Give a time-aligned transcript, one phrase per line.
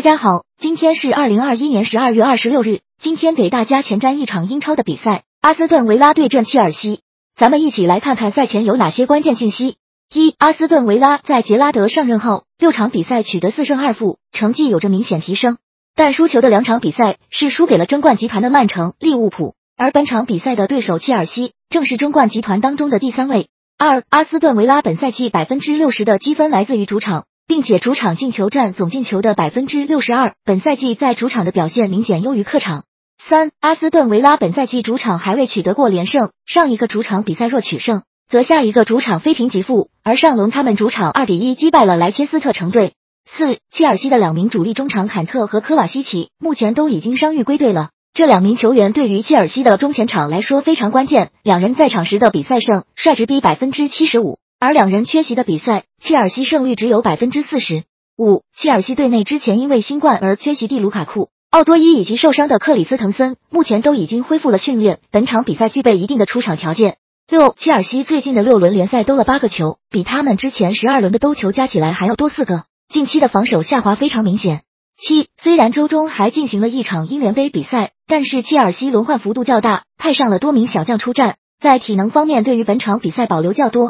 [0.00, 2.80] 大家好，今天是二零二一年十二月二十六日。
[2.98, 7.02] 今天给大家前瞻一场英超的比赛，阿斯顿维拉对阵切尔西。
[7.36, 9.76] 咱们一起来看看赛前有哪些关键信息。
[10.14, 15.58] 一、阿斯顿维拉在杰拉德上任后，六场比赛取得四胜二负，成绩有着明显提升。
[15.94, 23.48] 但输球的两场比赛是输给了争冠集团的曼城、利物浦，而本场比赛的对手切尔西正是争冠集团当中的第三位。
[23.76, 27.26] 二、阿斯顿维拉本赛季百分之六十的积分来自于主场。
[27.50, 32.84] 并且主场进球占总进球的百分之六十二，本赛季在主场的表现明显优于客场。
[33.18, 39.88] 三，阿斯顿维拉本赛季主场还未取得过连胜，上一个主场比赛若取胜，则下一个主场非平即负。
[40.04, 42.92] 而上轮他们主场二比一击败了莱切斯特城队。
[43.28, 54.38] 四，切尔西的两名主力中场坎特和科瓦西奇目前都已经伤愈归队了，这两名球员对于切尔西的中前场来说非常关键，两人在场时的比赛胜率值比百分之七十五。
[54.60, 57.84] 而两人缺席的比赛，切尔西胜率只有百分之四十
[58.18, 58.42] 五。
[58.54, 66.98] 切尔西队内之前因为新冠而缺席蒂卢卡库、奥多伊以及受伤的克里斯滕森，目前都已经恢复了训练，本场比赛具备一定的出场条件。
[67.26, 72.64] 六，切尔西最近的六轮联赛兜了八个球，比他们之前十二轮的兜球加起来还要多四个。
[72.92, 74.60] 近期的防守下滑非常明显。
[75.00, 83.88] 七，虽然周中还进行了一场英联杯比赛，但是切尔西轮换幅度较大，派上了多名小将出战，在体能方面对于本场比赛保留较多。